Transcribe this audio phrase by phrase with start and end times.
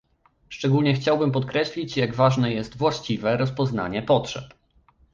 [0.49, 4.53] Szczególnie chciałbym podkreślić jak ważne jest właściwe rozpoznanie potrzeb